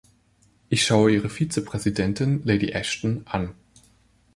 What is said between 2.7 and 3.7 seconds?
Ashton, an.